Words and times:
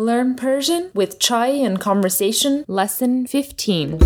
Learn 0.00 0.34
Persian 0.34 0.90
with 0.94 1.18
Chai 1.18 1.48
and 1.48 1.78
Conversation, 1.78 2.64
Lesson 2.66 3.26
15. 3.26 3.98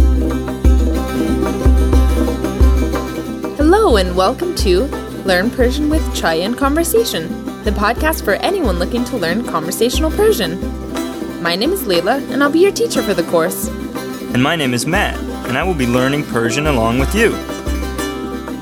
Hello, 3.55 3.97
and 3.97 4.17
welcome 4.17 4.57
to 4.57 4.87
Learn 5.25 5.51
Persian 5.53 5.89
with 5.89 6.03
Chai 6.13 6.35
and 6.35 6.59
Conversation, 6.59 7.29
the 7.63 7.71
podcast 7.71 8.25
for 8.25 8.33
anyone 8.33 8.81
looking 8.81 9.05
to 9.05 9.17
learn 9.17 9.45
conversational 9.47 10.11
Persian. 10.11 10.59
My 11.41 11.55
name 11.55 11.71
is 11.71 11.87
Leila, 11.87 12.17
and 12.17 12.43
I'll 12.43 12.51
be 12.51 12.59
your 12.59 12.73
teacher 12.73 13.01
for 13.01 13.15
the 13.15 13.31
course. 13.31 13.69
And 13.69 14.43
my 14.43 14.57
name 14.57 14.75
is 14.75 14.89
Matt, 14.89 15.17
and 15.47 15.57
I 15.57 15.63
will 15.63 15.75
be 15.75 15.87
learning 15.87 16.25
Persian 16.25 16.67
along 16.67 16.99
with 16.99 17.15
you. 17.15 17.31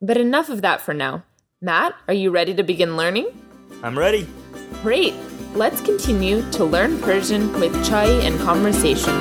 But 0.00 0.16
enough 0.16 0.48
of 0.48 0.62
that 0.62 0.80
for 0.80 0.94
now. 0.94 1.24
Matt, 1.60 1.94
are 2.08 2.14
you 2.14 2.30
ready 2.30 2.54
to 2.54 2.62
begin 2.62 2.96
learning? 2.96 3.26
I'm 3.82 3.98
ready. 3.98 4.26
Great! 4.82 5.12
Let's 5.52 5.82
continue 5.82 6.40
to 6.52 6.64
learn 6.64 6.98
Persian 7.00 7.52
with 7.60 7.74
Chai 7.86 8.06
and 8.06 8.40
Conversation. 8.40 9.12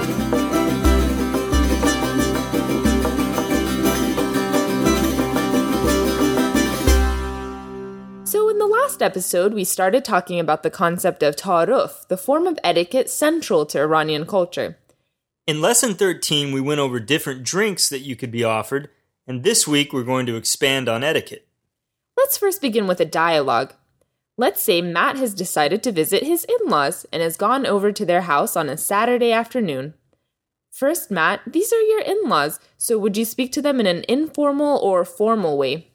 So, 8.25 8.47
in 8.47 8.57
the 8.57 8.69
last 8.71 9.01
episode, 9.01 9.53
we 9.53 9.65
started 9.65 10.05
talking 10.05 10.39
about 10.39 10.63
the 10.63 10.69
concept 10.69 11.23
of 11.23 11.35
ta'aruf, 11.35 12.07
the 12.07 12.15
form 12.15 12.47
of 12.47 12.57
etiquette 12.63 13.09
central 13.09 13.65
to 13.65 13.81
Iranian 13.81 14.25
culture. 14.25 14.77
In 15.49 15.61
lesson 15.61 15.95
13, 15.95 16.51
we 16.51 16.61
went 16.61 16.79
over 16.79 16.99
different 16.99 17.41
drinks 17.41 17.89
that 17.89 18.01
you 18.01 18.15
could 18.15 18.29
be 18.29 18.43
offered, 18.43 18.87
and 19.25 19.43
this 19.43 19.67
week 19.67 19.91
we're 19.91 20.03
going 20.03 20.27
to 20.27 20.35
expand 20.35 20.87
on 20.87 21.03
etiquette. 21.03 21.47
Let's 22.15 22.37
first 22.37 22.61
begin 22.61 22.85
with 22.85 22.99
a 22.99 23.05
dialogue. 23.05 23.73
Let's 24.37 24.61
say 24.61 24.79
Matt 24.79 25.17
has 25.17 25.33
decided 25.33 25.81
to 25.81 25.91
visit 25.91 26.21
his 26.21 26.45
in 26.45 26.69
laws 26.69 27.07
and 27.11 27.23
has 27.23 27.35
gone 27.35 27.65
over 27.65 27.91
to 27.91 28.05
their 28.05 28.21
house 28.21 28.55
on 28.55 28.69
a 28.69 28.77
Saturday 28.77 29.31
afternoon. 29.31 29.95
First, 30.69 31.09
Matt, 31.09 31.41
these 31.47 31.73
are 31.73 31.81
your 31.81 32.01
in 32.01 32.29
laws, 32.29 32.59
so 32.77 32.99
would 32.99 33.17
you 33.17 33.25
speak 33.25 33.51
to 33.53 33.61
them 33.63 33.79
in 33.79 33.87
an 33.87 34.05
informal 34.07 34.77
or 34.77 35.03
formal 35.03 35.57
way? 35.57 35.87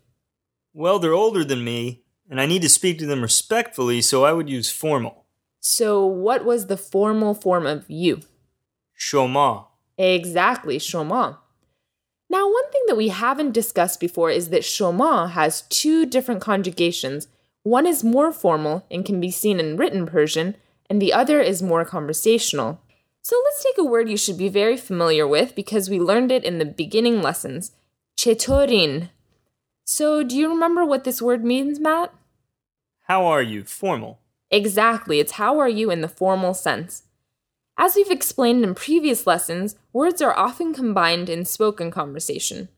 Well, 0.73 0.99
they're 0.99 1.13
older 1.13 1.45
than 1.45 1.63
me, 1.63 2.03
and 2.29 2.41
I 2.41 2.47
need 2.47 2.63
to 2.63 2.69
speak 2.69 2.99
to 2.99 3.07
them 3.07 3.23
respectfully, 3.23 4.03
so 4.03 4.25
I 4.25 4.33
would 4.33 4.51
use 4.51 4.73
formal. 4.73 5.27
So, 5.61 6.05
what 6.05 6.45
was 6.45 6.67
the 6.67 6.77
formal 6.77 7.35
form 7.35 7.67
of 7.67 7.89
you? 7.89 8.23
Shoma. 9.05 9.67
Exactly, 9.99 10.79
shoma. 10.79 11.37
Now, 12.31 12.47
one 12.51 12.71
thing 12.73 12.83
that 12.87 12.97
we 12.97 13.09
haven't 13.09 13.53
discussed 13.53 14.01
before 14.01 14.31
is 14.31 14.49
that 14.49 14.63
shoma 14.63 15.31
has 15.33 15.63
two 15.69 16.07
different 16.07 16.41
conjugations. 16.41 17.29
One 17.65 17.87
is 17.87 18.03
more 18.03 18.33
formal 18.33 18.87
and 18.91 19.05
can 19.05 19.21
be 19.21 19.31
seen 19.31 19.61
in 19.61 19.77
written 19.77 20.07
Persian, 20.07 20.57
and 20.89 21.03
the 21.03 21.13
other 21.13 21.41
is 21.43 21.63
more 21.63 21.85
conversational. 21.85 22.81
So 23.21 23.37
let's 23.45 23.63
take 23.63 23.77
a 23.79 23.85
word 23.85 24.09
you 24.09 24.17
should 24.17 24.39
be 24.39 24.49
very 24.49 24.77
familiar 24.79 25.29
with 25.29 25.55
because 25.55 25.91
we 25.91 26.01
learned 26.01 26.33
it 26.33 26.45
in 26.45 26.59
the 26.59 26.65
beginning 26.65 27.21
lessons. 27.21 27.73
Chetorin. 28.17 29.11
So, 29.85 30.23
do 30.23 30.35
you 30.35 30.49
remember 30.49 30.83
what 30.85 31.05
this 31.05 31.21
word 31.21 31.45
means, 31.45 31.79
Matt? 31.79 32.13
How 33.03 33.27
are 33.27 33.43
you? 33.43 33.65
Formal. 33.65 34.19
Exactly, 34.51 35.21
it's 35.21 35.33
how 35.33 35.59
are 35.59 35.69
you 35.69 35.91
in 35.91 36.01
the 36.01 36.09
formal 36.09 36.55
sense. 36.55 37.04
As 37.77 37.97
we've 37.97 38.11
explained 38.11 38.63
in 38.63 38.75
previous 38.75 39.27
lessons, 39.27 39.77
words 39.93 40.23
are 40.23 40.37
often 40.37 40.73
combined 40.73 41.29
in 41.29 41.45
spoken 41.45 41.91
conversation. 41.91 42.69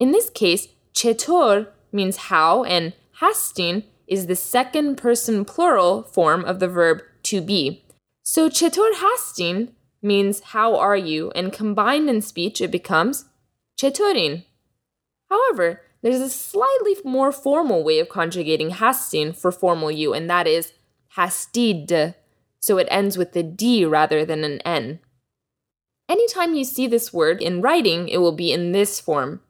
In 0.00 0.10
this 0.10 0.28
case, 0.28 0.68
chetor 0.92 1.68
means 1.92 2.16
how, 2.16 2.64
and 2.64 2.92
hastin 3.20 3.84
is 4.08 4.26
the 4.26 4.36
second 4.36 4.96
person 4.96 5.44
plural 5.44 6.02
form 6.02 6.44
of 6.44 6.58
the 6.58 6.68
verb 6.68 7.02
to 7.24 7.40
be. 7.40 7.84
So 8.22 8.48
chetor 8.48 8.92
hastin 8.94 9.68
means 10.02 10.40
how 10.40 10.76
are 10.76 10.96
you, 10.96 11.30
and 11.32 11.52
combined 11.52 12.10
in 12.10 12.20
speech 12.20 12.60
it 12.60 12.72
becomes 12.72 13.26
chetorin. 13.80 14.44
However, 15.28 15.82
there's 16.02 16.20
a 16.20 16.30
slightly 16.30 16.96
more 17.04 17.30
formal 17.30 17.84
way 17.84 18.00
of 18.00 18.08
conjugating 18.08 18.70
hastin 18.70 19.36
for 19.36 19.52
formal 19.52 19.92
you, 19.92 20.12
and 20.12 20.28
that 20.28 20.48
is 20.48 20.72
hastid 21.16 22.14
so 22.60 22.78
it 22.78 22.88
ends 22.90 23.18
with 23.18 23.32
the 23.32 23.42
D 23.42 23.84
rather 23.84 24.24
than 24.24 24.44
an 24.44 24.60
N. 24.60 25.00
Anytime 26.08 26.54
you 26.54 26.64
see 26.64 26.86
this 26.86 27.12
word 27.12 27.40
in 27.40 27.62
writing, 27.62 28.08
it 28.08 28.18
will 28.18 28.32
be 28.32 28.52
in 28.52 28.72
this 28.72 29.00
form. 29.00 29.40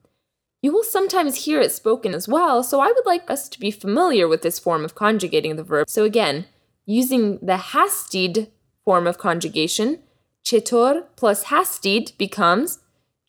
You 0.62 0.72
will 0.72 0.84
sometimes 0.84 1.44
hear 1.44 1.60
it 1.60 1.72
spoken 1.72 2.15
as 2.15 2.28
well, 2.28 2.62
so 2.62 2.81
I 2.81 2.88
would 2.88 3.06
like 3.06 3.31
us 3.31 3.48
to 3.48 3.59
be 3.59 3.71
familiar 3.71 4.28
with 4.28 4.43
this 4.43 4.59
form 4.59 4.84
of 4.84 4.94
conjugating 4.94 5.56
the 5.56 5.65
verb. 5.65 5.88
So 5.88 6.04
again, 6.04 6.47
using 6.84 7.38
the 7.38 7.56
hastid 7.56 8.48
form 8.84 9.06
of 9.06 9.16
conjugation, 9.16 10.00
chetor 10.44 11.06
plus 11.16 11.44
hastid 11.44 12.16
becomes 12.19 12.81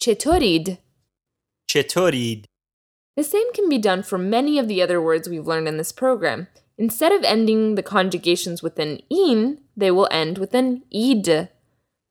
chetorid. 0.02 0.78
Chetorid. 1.70 2.46
The 3.16 3.24
same 3.24 3.54
can 3.54 3.70
be 3.70 3.78
done 3.78 4.04
for 4.04 4.18
many 4.18 4.60
of 4.60 4.68
the 4.68 4.82
other 4.82 5.02
words 5.02 5.30
we've 5.30 5.48
learned 5.48 5.68
in 5.68 5.78
this 5.78 5.92
program. 5.92 6.48
Instead 6.82 7.12
of 7.12 7.24
ending 7.24 7.76
the 7.76 7.84
conjugations 7.84 8.64
with 8.64 8.80
an 8.80 8.98
in, 9.08 9.60
they 9.78 9.92
will 9.92 10.08
end 10.10 10.40
with 10.40 10.56
an 10.56 10.82
id. 10.90 11.48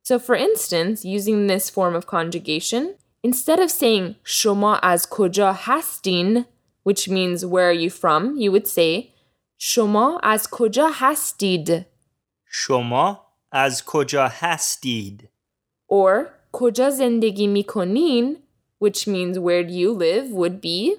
So, 0.04 0.16
for 0.20 0.36
instance, 0.36 1.04
using 1.04 1.48
this 1.48 1.68
form 1.68 1.96
of 1.96 2.06
conjugation, 2.06 2.94
instead 3.20 3.58
of 3.58 3.68
saying 3.68 4.14
shoma 4.24 4.78
az 4.80 5.06
koja 5.06 5.52
hastin, 5.56 6.46
which 6.84 7.08
means 7.08 7.44
where 7.44 7.70
are 7.70 7.80
you 7.84 7.90
from, 7.90 8.36
you 8.36 8.52
would 8.52 8.68
say 8.68 9.12
shoma 9.58 10.20
az 10.22 10.46
koja 10.46 10.92
hastid. 10.92 11.86
Shoma 12.48 13.18
az 13.52 13.82
koja 13.82 14.30
hastid. 14.30 15.28
Or 15.88 16.30
koja 16.52 16.92
zendegi 16.92 17.48
mikonin, 17.48 18.36
which 18.78 19.08
means 19.08 19.36
where 19.36 19.64
do 19.64 19.72
you 19.72 19.92
live, 19.92 20.30
would 20.30 20.60
be 20.60 20.94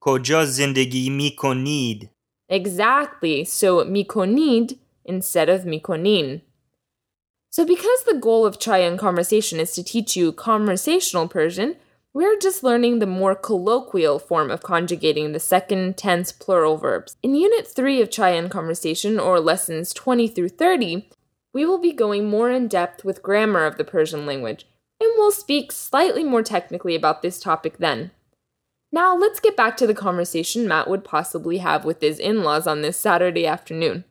koja 0.00 0.44
zindagi 0.44 1.08
mikonid. 1.08 2.10
Exactly. 2.50 3.44
So 3.44 3.84
mikonid 3.84 4.76
instead 5.04 5.48
of 5.48 5.62
mikonin. 5.62 6.42
So 7.48 7.64
because 7.64 8.04
the 8.04 8.18
goal 8.18 8.44
of 8.44 8.58
Chai 8.58 8.78
and 8.78 8.98
conversation 8.98 9.58
is 9.58 9.72
to 9.74 9.82
teach 9.82 10.16
you 10.16 10.32
conversational 10.32 11.28
Persian, 11.28 11.76
we're 12.12 12.38
just 12.38 12.64
learning 12.64 12.98
the 12.98 13.06
more 13.06 13.34
colloquial 13.36 14.18
form 14.18 14.50
of 14.50 14.62
conjugating 14.62 15.32
the 15.32 15.40
second 15.40 15.96
tense 15.96 16.32
plural 16.32 16.76
verbs. 16.76 17.16
In 17.22 17.34
Unit 17.34 17.66
3 17.66 18.02
of 18.02 18.10
Chai 18.10 18.30
and 18.30 18.50
Conversation, 18.50 19.18
or 19.20 19.38
lessons 19.38 19.92
20 19.94 20.26
through 20.26 20.48
30, 20.50 21.08
we 21.52 21.64
will 21.64 21.78
be 21.78 21.92
going 21.92 22.28
more 22.28 22.50
in 22.50 22.66
depth 22.66 23.04
with 23.04 23.22
grammar 23.22 23.64
of 23.64 23.76
the 23.78 23.84
Persian 23.84 24.26
language, 24.26 24.66
and 25.00 25.10
we'll 25.16 25.30
speak 25.30 25.70
slightly 25.70 26.24
more 26.24 26.42
technically 26.42 26.96
about 26.96 27.22
this 27.22 27.38
topic 27.40 27.78
then. 27.78 28.10
Now, 28.91 29.15
let's 29.15 29.39
get 29.39 29.57
back 29.57 29.75
to 29.77 29.87
the 29.87 29.93
conversation 29.93 30.67
Matt 30.67 30.89
would 30.89 31.03
possibly 31.03 31.57
have 31.57 31.83
with 31.83 32.01
his 32.01 32.19
in 32.19 32.43
laws 32.43 32.65
on 32.65 32.81
this 32.81 32.97
Saturday 32.97 33.45
afternoon. 33.45 34.05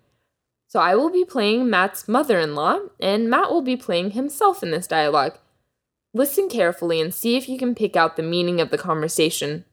So, 0.68 0.80
I 0.80 0.94
will 0.94 1.10
be 1.10 1.24
playing 1.24 1.70
Matt's 1.70 2.06
mother 2.06 2.38
in 2.38 2.54
law, 2.54 2.80
and 3.00 3.30
Matt 3.30 3.50
will 3.50 3.62
be 3.62 3.76
playing 3.76 4.10
himself 4.10 4.62
in 4.62 4.70
this 4.70 4.86
dialogue. 4.86 5.38
Listen 6.12 6.48
carefully 6.48 7.00
and 7.00 7.14
see 7.14 7.36
if 7.36 7.48
you 7.48 7.58
can 7.58 7.74
pick 7.74 7.96
out 7.96 8.16
the 8.16 8.22
meaning 8.22 8.60
of 8.60 8.70
the 8.70 8.78
conversation. 8.78 9.64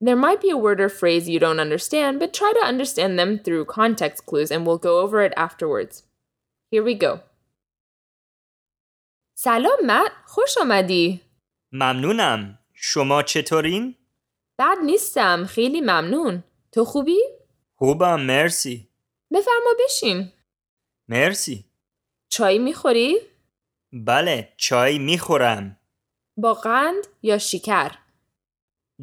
There 0.00 0.16
might 0.16 0.40
be 0.40 0.50
a 0.50 0.56
word 0.56 0.80
or 0.80 0.88
phrase 0.88 1.28
you 1.28 1.38
don't 1.38 1.60
understand, 1.60 2.18
but 2.20 2.32
try 2.32 2.52
to 2.52 2.66
understand 2.66 3.18
them 3.18 3.38
through 3.38 3.64
context 3.64 4.26
clues 4.26 4.50
and 4.50 4.64
we'll 4.64 4.78
go 4.78 5.00
over 5.00 5.22
it 5.22 5.32
afterwards. 5.36 6.04
Here 6.70 6.82
we 6.82 6.94
go. 6.94 7.20
سلام 9.34 9.78
مت 9.86 10.12
خوش 10.26 10.58
آمدی 10.58 11.20
ممنونم. 11.72 12.58
شما 12.74 13.22
چطورین؟ 13.22 13.94
بد 14.59 14.77
نیستم 14.85 15.45
خیلی 15.45 15.81
ممنون 15.81 16.43
تو 16.71 16.85
خوبی؟ 16.85 17.19
خوبم 17.75 18.21
مرسی. 18.21 18.89
بفرما 19.31 19.71
بشین 19.85 20.31
مرسی. 21.07 21.65
چای 22.29 22.59
می‌خوری؟ 22.59 23.17
بله 23.93 24.53
چای 24.57 24.99
می‌خورم. 24.99 25.79
با 26.37 26.53
قند 26.53 27.07
یا 27.21 27.37
شکر؟ 27.37 27.91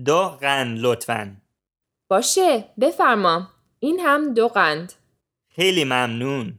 دو 0.05 0.29
قند 0.41 0.79
لطفا. 0.79 1.37
باشه 2.09 2.65
بفرما 2.81 3.49
این 3.81 4.01
هم 4.01 4.35
دو 4.35 4.49
قند 4.49 4.93
خیلی 5.49 5.85
ممنون. 5.85 6.59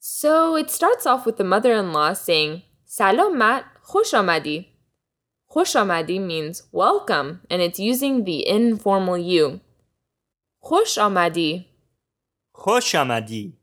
So 0.00 0.56
it 0.56 0.70
starts 0.70 1.06
off 1.06 1.26
with 1.26 1.36
the 1.36 1.44
mother-in-law 1.44 2.14
saying 2.14 2.62
سلام 2.84 3.38
مت 3.38 3.64
خوش 3.82 4.14
آمدی 4.14 4.75
خوش 5.55 5.75
آمدی 5.75 6.19
means 6.19 6.63
welcome 6.71 7.39
and 7.49 7.61
it's 7.61 7.79
using 7.79 8.23
the 8.23 8.47
informal 8.47 9.17
you 9.17 9.59
خوش 10.63 10.97
آمدی 10.97 11.65
خوش 12.53 12.95
آمدی. 12.95 13.53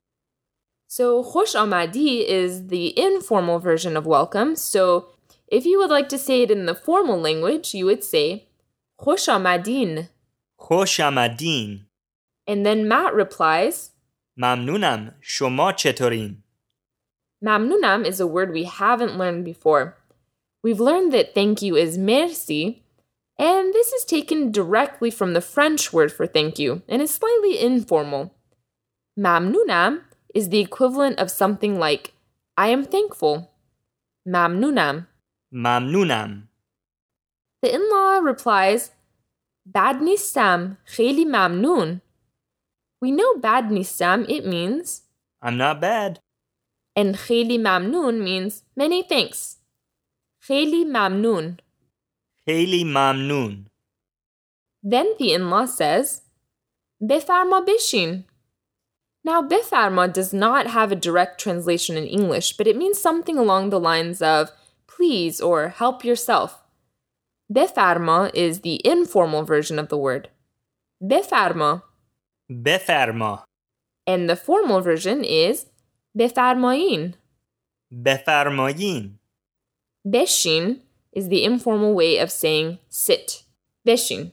So 0.91 1.23
خوش 1.23 1.57
آمدی 1.57 2.27
is 2.27 2.69
the 2.69 2.99
informal 2.99 3.59
version 3.59 3.97
of 3.97 4.07
welcome. 4.07 4.57
So 4.57 5.07
if 5.47 5.65
you 5.65 5.79
would 5.79 5.91
like 5.91 6.09
to 6.09 6.19
say 6.19 6.43
it 6.43 6.51
in 6.51 6.67
the 6.67 6.75
formal 6.75 7.21
language, 7.21 7.75
you 7.75 7.87
would 7.87 8.05
say 8.05 8.49
خوش 8.97 9.29
آمدین. 9.29 10.09
خوش 10.57 11.01
آمدین. 11.01 11.87
And 12.47 12.65
then 12.67 12.89
Matt 12.89 13.15
replies, 13.15 13.91
ممنونم. 14.37 15.15
شما 15.21 15.73
چطورین؟ 15.73 16.43
ممنونم 17.43 18.05
is 18.05 18.21
a 18.21 18.27
word 18.27 18.53
we 18.53 18.65
haven't 18.65 19.19
learned 19.19 19.45
before. 19.45 19.97
We've 20.64 20.80
learned 20.80 21.12
that 21.12 21.36
thank 21.36 21.62
you 21.62 21.76
is 21.76 21.98
merci, 21.98 22.84
and 23.38 23.74
this 23.74 23.92
is 23.92 24.06
taken 24.06 24.52
directly 24.52 25.12
from 25.12 25.34
the 25.34 25.42
French 25.42 25.92
word 25.92 26.12
for 26.12 26.26
thank 26.26 26.58
you 26.58 26.84
and 26.88 27.02
is 27.02 27.12
slightly 27.12 27.60
informal. 27.60 28.34
Mamnuna 29.20 30.02
is 30.34 30.50
the 30.50 30.62
equivalent 30.62 31.20
of 31.20 31.30
something 31.30 31.78
like 31.78 32.14
I 32.58 32.70
am 32.70 32.86
thankful. 32.86 33.52
Mamnunam. 34.28 35.08
Mamnunam. 35.54 36.44
The 37.62 37.76
in 37.76 37.90
law 37.92 38.20
replies, 38.20 38.92
Bad 39.66 39.98
nisam, 39.98 40.78
kheli 40.88 41.26
mamnun. 41.26 42.02
We 43.02 43.12
know 43.12 43.36
bad 43.36 43.66
nisam, 43.66 44.26
it 44.30 44.46
means, 44.46 45.04
I'm 45.42 45.58
not 45.58 45.82
bad. 45.82 46.20
And 46.96 47.16
kheli 47.16 47.60
mamnun 47.60 48.24
means 48.24 48.64
many 48.78 49.04
thanks. 49.04 49.58
خیلی 50.43 50.85
ممنون. 50.85 51.57
خیلی 52.45 52.85
ممنون. 52.85 53.67
Then 54.83 55.07
the 55.19 55.33
in-law 55.33 55.67
says, 55.67 56.23
بفرما 57.01 57.61
بشین. 57.61 58.25
Now, 59.25 59.43
بفرما 59.43 60.07
does 60.07 60.33
not 60.33 60.67
have 60.67 60.93
a 60.93 60.97
direct 60.97 61.39
translation 61.39 61.97
in 61.97 62.07
English, 62.07 62.57
but 62.57 62.67
it 62.67 62.77
means 62.77 62.99
something 62.99 63.37
along 63.37 63.71
the 63.71 63.81
lines 63.81 64.23
of 64.23 64.51
please 64.87 65.41
or 65.41 65.69
help 65.69 66.05
yourself. 66.05 66.63
بفرما 67.51 68.31
is 68.35 68.61
the 68.61 68.81
informal 68.85 69.43
version 69.45 69.79
of 69.79 69.89
the 69.89 69.97
word. 69.97 70.29
بفرما. 71.03 71.83
بفرما. 72.51 73.45
And 74.07 74.31
the 74.31 74.37
formal 74.37 74.81
version 74.81 75.23
is 75.25 75.67
بفرمایین. 76.17 77.15
بفرمایین. 78.05 79.19
Beshin 80.06 80.80
is 81.14 81.30
the 81.30 81.44
informal 81.44 81.94
way 81.94 82.18
of 82.18 82.32
saying 82.32 82.80
sit. 82.90 83.44
Beshin. 83.88 84.32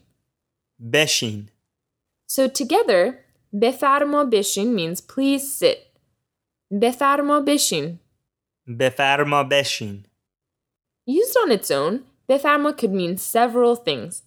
Beshin. 0.82 1.48
So 2.26 2.48
together, 2.48 3.20
befarmo 3.54 4.28
beshin 4.30 4.74
means 4.74 5.00
please 5.00 5.52
sit. 5.52 5.86
Befarmo 6.72 7.44
beshin. 7.44 7.98
Befarmo 8.68 9.48
beshin. 9.48 10.04
Used 11.06 11.36
on 11.42 11.50
its 11.50 11.70
own, 11.70 12.04
befarmo 12.28 12.76
could 12.76 12.92
mean 12.92 13.16
several 13.16 13.76
things. 13.76 14.22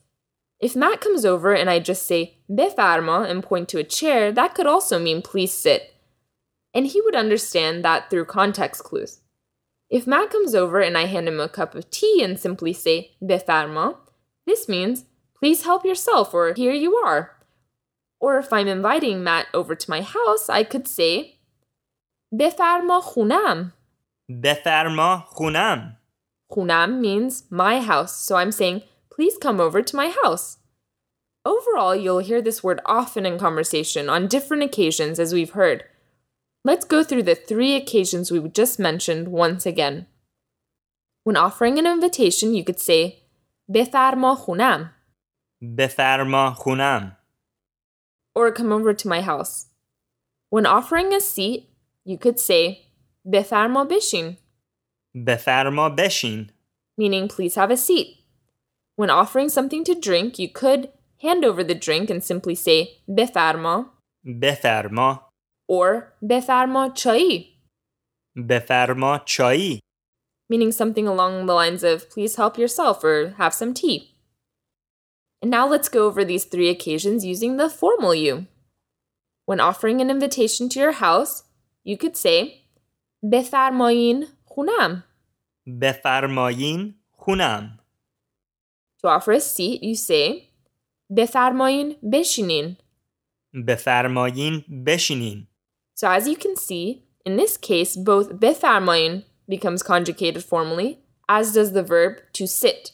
If 0.59 0.75
Matt 0.77 1.01
comes 1.01 1.25
over 1.25 1.53
and 1.53 1.69
I 1.69 1.79
just 1.79 2.05
say 2.05 2.37
befarmo 2.49 3.29
and 3.29 3.43
point 3.43 3.67
to 3.69 3.79
a 3.79 3.83
chair, 3.83 4.31
that 4.31 4.55
could 4.55 4.67
also 4.67 4.97
mean 4.99 5.21
please 5.21 5.51
sit. 5.51 5.93
And 6.73 6.87
he 6.87 7.01
would 7.01 7.15
understand 7.15 7.83
that 7.83 8.09
through 8.09 8.25
context 8.25 8.83
clues. 8.83 9.19
If 9.93 10.07
Matt 10.07 10.31
comes 10.31 10.55
over 10.55 10.81
and 10.81 10.97
I 10.97 11.05
hand 11.05 11.27
him 11.27 11.39
a 11.39 11.47
cup 11.47 11.75
of 11.75 11.91
tea 11.91 12.23
and 12.23 12.39
simply 12.39 12.73
say, 12.73 13.11
Befarma, 13.21 13.95
this 14.47 14.67
means, 14.67 15.05
please 15.37 15.65
help 15.65 15.85
yourself 15.85 16.33
or 16.33 16.51
here 16.55 16.73
you 16.73 16.95
are. 16.95 17.37
Or 18.19 18.39
if 18.39 18.51
I'm 18.51 18.67
inviting 18.67 19.23
Matt 19.23 19.45
over 19.53 19.75
to 19.75 19.89
my 19.91 20.01
house, 20.01 20.49
I 20.49 20.63
could 20.63 20.87
say, 20.87 21.37
Befarma 22.33 23.03
Hunam. 23.03 23.73
Befarma 24.31 25.27
Hunam. 25.35 25.97
Khunam 26.51 26.99
means 26.99 27.43
my 27.51 27.79
house, 27.79 28.15
so 28.15 28.35
I'm 28.35 28.51
saying, 28.51 28.81
please 29.11 29.37
come 29.37 29.59
over 29.59 29.83
to 29.83 29.95
my 29.95 30.11
house. 30.23 30.57
Overall, 31.45 31.95
you'll 31.95 32.17
hear 32.17 32.41
this 32.41 32.63
word 32.63 32.81
often 32.87 33.27
in 33.27 33.37
conversation 33.37 34.09
on 34.09 34.27
different 34.27 34.63
occasions, 34.63 35.19
as 35.19 35.35
we've 35.35 35.51
heard. 35.51 35.83
Let's 36.64 36.84
go 36.84 37.02
through 37.04 37.22
the 37.24 37.34
three 37.34 37.74
occasions 37.76 38.30
we 38.30 38.40
just 38.48 38.78
mentioned 38.78 39.28
once 39.28 39.64
again. 39.66 40.06
When 41.24 41.36
offering 41.36 41.78
an 41.78 41.86
invitation, 41.86 42.54
you 42.54 42.64
could 42.64 42.80
say, 42.80 43.22
بفرما 43.70 44.34
خونم, 44.34 44.90
بفرما 45.62 46.54
خونم. 46.54 47.16
or 48.34 48.52
come 48.52 48.72
over 48.72 48.94
to 48.94 49.08
my 49.08 49.20
house. 49.20 49.66
When 50.50 50.66
offering 50.66 51.12
a 51.12 51.20
seat, 51.20 51.68
you 52.04 52.18
could 52.18 52.38
say, 52.38 52.86
بفرما 53.26 53.84
بشین, 53.84 54.36
بفرما 55.26 55.88
بشین. 55.96 56.50
meaning 56.96 57.28
please 57.28 57.54
have 57.54 57.70
a 57.70 57.76
seat. 57.76 58.16
When 58.96 59.10
offering 59.10 59.48
something 59.48 59.84
to 59.84 59.94
drink, 59.94 60.38
you 60.38 60.48
could 60.48 60.90
hand 61.22 61.44
over 61.44 61.62
the 61.62 61.74
drink 61.74 62.10
and 62.10 62.22
simply 62.22 62.54
say 62.54 63.00
بفرما 63.08 63.86
بفرما. 64.24 65.20
or 65.72 66.12
بفرما 66.30 66.88
چایی, 66.88 67.46
بفرما 68.48 69.18
چایی. 69.26 69.80
meaning 70.50 70.72
something 70.72 71.06
along 71.06 71.46
the 71.46 71.54
lines 71.62 71.82
of 71.84 72.08
please 72.10 72.36
help 72.36 72.56
yourself 72.58 73.04
or 73.04 73.34
have 73.38 73.52
some 73.52 73.74
tea. 73.74 73.98
And 75.42 75.50
now 75.50 75.68
let's 75.68 75.88
go 75.88 76.06
over 76.06 76.24
these 76.24 76.46
three 76.52 76.70
occasions 76.70 77.24
using 77.24 77.56
the 77.56 77.68
formal 77.68 78.14
you. 78.14 78.46
When 79.48 79.60
offering 79.60 80.00
an 80.00 80.10
invitation 80.10 80.68
to 80.70 80.80
your 80.80 80.92
house, 80.92 81.32
you 81.84 81.96
could 81.96 82.16
say 82.16 82.64
بفرمایین 83.32 84.26
خونم. 84.44 85.04
بفرمایین 85.80 86.94
خونم. 87.10 87.78
To 89.00 89.08
offer 89.08 89.32
a 89.32 89.40
seat, 89.40 89.82
you 89.82 89.94
say 89.94 90.42
بفرمایین 91.16 91.96
بشینین. 92.12 92.76
بفرمایین 93.66 94.64
بشینین. 94.86 95.46
So 96.02 96.08
as 96.08 96.28
you 96.28 96.36
can 96.36 96.56
see, 96.56 97.02
in 97.24 97.36
this 97.36 97.56
case, 97.56 97.96
both 97.96 98.40
بفرمایین 98.40 99.22
becomes 99.48 99.82
conjugated 99.82 100.44
formally, 100.44 100.98
as 101.28 101.52
does 101.52 101.72
the 101.72 101.82
verb 101.82 102.20
to 102.34 102.46
sit. 102.46 102.92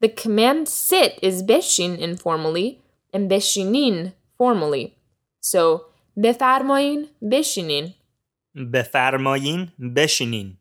The 0.00 0.08
command 0.08 0.68
sit 0.68 1.18
is 1.22 1.42
بشین 1.42 1.96
informally 1.96 2.78
and 3.12 3.28
بشینین 3.28 4.12
formally. 4.38 4.94
So 5.40 5.80
بفرمایین 6.22 7.08
بشینین. 7.30 7.94
بفرمایین 8.72 9.68
بشینین. 9.96 10.56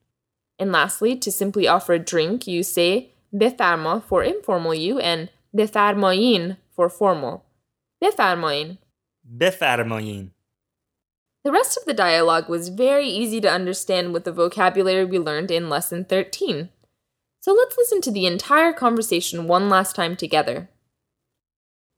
And 0.59 0.71
lastly, 0.71 1.15
to 1.15 1.31
simply 1.31 1.67
offer 1.67 1.93
a 1.93 1.99
drink, 1.99 2.47
you 2.47 2.63
say 2.63 3.13
بفرما 3.33 4.03
for 4.09 4.23
informal 4.23 4.73
you 4.73 4.99
and 4.99 5.29
بفرمایین 5.57 6.57
for 6.75 6.89
formal. 6.89 7.41
بفرمایین. 8.01 8.77
بفرمایین. 9.39 10.31
The 11.43 11.51
rest 11.51 11.77
of 11.77 11.85
the 11.85 11.93
dialogue 11.93 12.49
was 12.49 12.69
very 12.69 13.07
easy 13.07 13.39
to 13.41 13.49
understand 13.59 14.13
with 14.13 14.23
the 14.25 14.31
vocabulary 14.31 15.05
we 15.05 15.19
learned 15.19 15.51
in 15.51 15.69
lesson 15.69 16.03
13. 16.03 16.69
So 17.39 17.53
let's 17.53 17.77
listen 17.77 18.01
to 18.01 18.11
the 18.11 18.25
entire 18.25 18.73
conversation 18.73 19.47
one 19.47 19.69
last 19.69 19.95
time 19.95 20.15
together. 20.15 20.67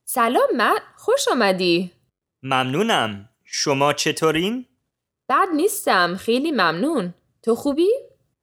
سلام 0.06 0.50
مت 0.58 0.82
خوش 0.96 1.28
آمدی 1.28 1.92
ممنونم. 2.44 3.30
شما 3.44 3.94
چطورین؟ 3.94 4.66
بد 5.30 5.48
نیستم 5.56 6.16
خیلی 6.16 6.52
ممنون 6.52 7.14
تو 7.44 7.56
خوبی؟ 7.56 7.90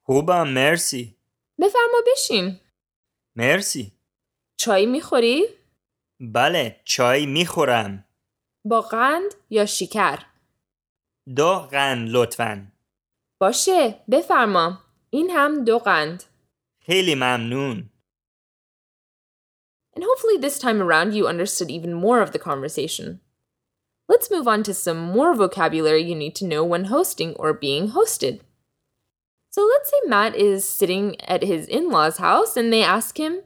خوبم 0.03 0.49
مرسی. 0.49 1.17
بفرما 1.59 1.99
بشین 2.13 2.61
مرسی. 3.37 3.93
چای 4.57 4.87
میخوری؟ 4.87 5.47
بله 6.21 6.81
چای 6.85 7.27
میخورم. 7.27 8.05
با 8.65 8.81
قند 8.81 9.35
یا 9.51 9.67
شکر؟ 9.67 10.19
دو 11.37 11.55
قند 11.55 12.09
لطفا. 12.09 12.73
باشه 13.41 14.01
بفرما 14.11 14.79
این 15.11 15.31
هم 15.31 15.65
دو 15.65 15.79
قند 15.79 16.25
خیلی 16.81 17.15
ممنون. 17.15 17.91
And 19.95 20.05
hopefully 20.05 20.39
this 20.39 20.59
time 20.59 20.81
around 20.81 21.13
you 21.15 21.27
understood 21.27 21.71
even 21.71 21.93
more 21.93 22.21
of 22.23 22.33
the 22.33 22.39
conversation. 22.39 23.21
Let's 24.09 24.31
move 24.31 24.49
on 24.49 24.63
to 24.63 24.73
some 24.73 25.01
more 25.17 25.35
vocabulary 25.35 26.03
you 26.03 26.15
need 26.15 26.35
to 26.37 26.47
know 26.47 26.65
when 26.65 26.85
hosting 26.85 27.35
or 27.35 27.53
being 27.53 27.91
hosted. 27.91 28.41
So 29.51 29.61
let's 29.73 29.91
say 29.91 30.01
Matt 30.07 30.35
is 30.37 30.69
sitting 30.69 31.21
at 31.21 31.43
his 31.43 31.67
in 31.67 31.91
law's 31.91 32.19
house 32.19 32.57
and 32.57 32.73
they 32.73 32.83
ask 32.83 33.19
him, 33.19 33.43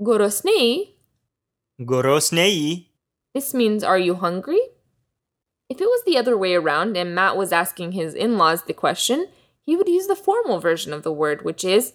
Gorosnei? 0.00 0.94
گرسنه‌ای؟ 1.80 2.86
This 3.34 3.54
means, 3.54 3.82
Are 3.84 3.98
you 3.98 4.14
hungry? 4.14 4.60
If 5.73 5.81
it 5.81 5.85
was 5.85 6.03
the 6.05 6.19
other 6.19 6.37
way 6.37 6.53
around 6.53 6.95
and 6.95 7.15
Matt 7.15 7.35
was 7.35 7.51
asking 7.51 7.93
his 7.93 8.13
in 8.13 8.37
laws 8.37 8.61
the 8.61 8.75
question, 8.75 9.29
he 9.65 9.75
would 9.75 9.87
use 9.87 10.05
the 10.05 10.15
formal 10.15 10.59
version 10.59 10.93
of 10.93 11.01
the 11.01 11.11
word, 11.11 11.43
which 11.43 11.63
is 11.63 11.93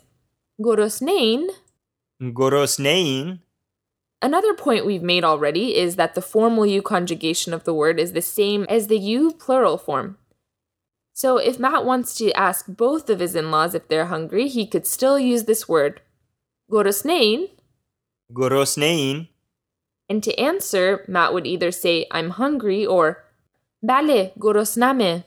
gorosnein. 0.60 1.46
Gorosnein. 2.20 3.38
Another 4.20 4.52
point 4.52 4.84
we've 4.84 5.04
made 5.04 5.22
already 5.22 5.76
is 5.76 5.94
that 5.94 6.16
the 6.16 6.20
formal 6.20 6.66
u 6.66 6.82
conjugation 6.82 7.54
of 7.54 7.62
the 7.62 7.72
word 7.72 8.00
is 8.00 8.14
the 8.14 8.20
same 8.20 8.66
as 8.68 8.88
the 8.88 8.98
u 8.98 9.30
plural 9.30 9.78
form. 9.78 10.18
So 11.12 11.36
if 11.36 11.60
Matt 11.60 11.84
wants 11.84 12.16
to 12.16 12.32
ask 12.32 12.66
both 12.66 13.08
of 13.08 13.20
his 13.20 13.36
in-laws 13.36 13.76
if 13.76 13.86
they're 13.86 14.06
hungry, 14.06 14.48
he 14.48 14.66
could 14.66 14.88
still 14.88 15.20
use 15.20 15.44
this 15.44 15.68
word, 15.68 16.00
gorosnein. 16.68 17.50
Gorosnein. 18.32 19.28
And 20.08 20.20
to 20.24 20.36
answer, 20.36 21.04
Matt 21.06 21.32
would 21.32 21.46
either 21.46 21.70
say 21.70 22.08
I'm 22.10 22.30
hungry 22.30 22.84
or 22.84 23.24
Bale, 23.82 24.32
gorosname. 24.38 25.24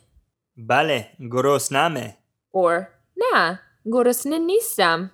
Bale, 0.58 1.08
gorosname. 1.20 2.16
or 2.54 2.90
na, 3.16 3.58
gorosne 3.88 4.38
نیستم 4.40 5.10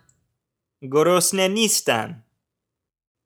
Gorosne 0.83 1.47
نیستم 1.49 2.15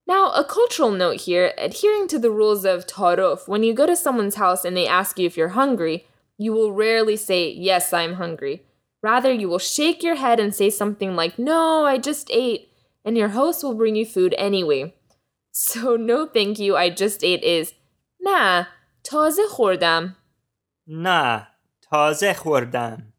Now, 0.08 0.32
a 0.32 0.44
cultural 0.44 0.92
note 0.92 1.22
here 1.22 1.54
adhering 1.58 2.08
to 2.10 2.20
the 2.20 2.32
rules 2.32 2.66
of 2.66 2.86
ta'aruf, 2.86 3.48
when 3.48 3.64
you 3.64 3.74
go 3.74 3.86
to 3.86 3.96
someone's 3.96 4.36
house 4.36 4.66
and 4.66 4.76
they 4.76 4.86
ask 4.86 5.18
you 5.18 5.26
if 5.26 5.38
you're 5.38 5.50
hungry, 5.62 6.06
you 6.38 6.52
will 6.52 6.74
rarely 6.74 7.16
say, 7.16 7.50
Yes, 7.50 7.94
I'm 7.94 8.16
hungry. 8.16 8.64
Rather, 9.02 9.32
you 9.32 9.48
will 9.48 9.60
shake 9.60 10.04
your 10.04 10.16
head 10.16 10.40
and 10.40 10.54
say 10.54 10.70
something 10.70 11.16
like, 11.16 11.40
No, 11.40 11.86
I 11.86 11.98
just 11.98 12.30
ate, 12.32 12.70
and 13.06 13.18
your 13.18 13.30
host 13.30 13.64
will 13.64 13.74
bring 13.76 13.96
you 13.96 14.06
food 14.06 14.36
anyway. 14.38 14.94
So, 15.54 15.96
no 15.98 16.26
thank 16.28 16.60
you, 16.60 16.76
I 16.78 16.90
just 16.90 17.24
ate 17.24 17.44
is, 17.44 17.74
Nah, 18.20 18.66
taze 19.11 19.47
khordam. 19.57 20.17
نه 20.87 21.47
تازه 21.91 22.33
خوردم. 22.33 23.13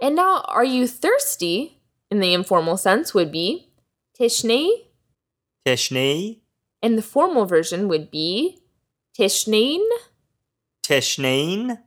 And 0.00 0.16
now, 0.16 0.42
are 0.48 0.64
you 0.64 0.86
thirsty? 0.86 1.80
In 2.10 2.20
the 2.20 2.34
informal 2.34 2.76
sense, 2.76 3.14
would 3.14 3.32
be 3.32 3.72
tishnei, 4.18 4.68
تشنه‌ای؟ 5.66 6.40
and 6.82 6.98
the 6.98 7.02
formal 7.02 7.46
version 7.46 7.88
would 7.88 8.10
be 8.10 8.58
tishnein. 9.18 9.82
تشنه‌این؟ 10.86 11.78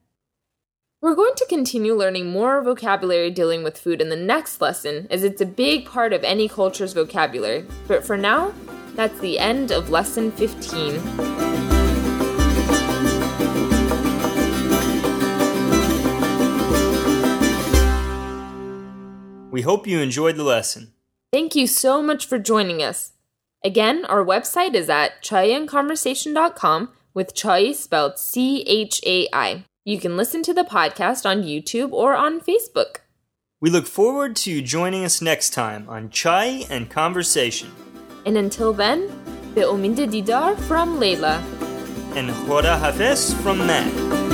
We're 0.99 1.15
going 1.15 1.35
to 1.35 1.45
continue 1.45 1.93
learning 1.93 2.31
more 2.31 2.63
vocabulary 2.63 3.29
dealing 3.29 3.63
with 3.63 3.77
food 3.77 4.01
in 4.01 4.09
the 4.09 4.15
next 4.15 4.59
lesson, 4.59 5.07
as 5.11 5.23
it's 5.23 5.41
a 5.41 5.45
big 5.45 5.85
part 5.85 6.11
of 6.11 6.23
any 6.23 6.47
culture's 6.49 6.93
vocabulary. 6.93 7.65
But 7.87 8.03
for 8.03 8.17
now, 8.17 8.51
that's 8.95 9.19
the 9.19 9.37
end 9.37 9.71
of 9.71 9.91
lesson 9.91 10.31
15. 10.31 11.70
We 19.52 19.62
hope 19.62 19.86
you 19.86 20.00
enjoyed 20.00 20.36
the 20.36 20.44
lesson. 20.44 20.94
Thank 21.30 21.54
you 21.54 21.66
so 21.66 22.02
much 22.02 22.26
for 22.26 22.38
joining 22.38 22.82
us. 22.82 23.12
Again, 23.62 24.06
our 24.06 24.24
website 24.24 24.74
is 24.74 24.88
at 24.88 25.22
chaiandconversation.com 25.22 26.88
with 27.12 27.34
chai 27.34 27.72
spelled 27.72 28.18
C 28.18 28.62
H 28.66 29.02
A 29.04 29.28
I. 29.32 29.64
You 29.84 30.00
can 30.00 30.16
listen 30.16 30.42
to 30.44 30.54
the 30.54 30.64
podcast 30.64 31.26
on 31.26 31.42
YouTube 31.42 31.92
or 31.92 32.16
on 32.16 32.40
Facebook. 32.40 33.02
We 33.60 33.68
look 33.68 33.86
forward 33.86 34.36
to 34.36 34.50
you 34.50 34.62
joining 34.62 35.04
us 35.04 35.20
next 35.20 35.50
time 35.50 35.86
on 35.88 36.08
Chai 36.08 36.64
and 36.70 36.88
Conversation. 36.88 37.70
And 38.24 38.38
until 38.38 38.72
then, 38.72 39.08
be 39.54 39.60
uminde 39.60 40.08
didar 40.08 40.58
from 40.60 40.98
Leila. 40.98 41.44
And 42.16 42.30
Khora 42.46 42.78
Hafiz 42.78 43.34
from 43.42 43.58
Matt. 43.58 44.31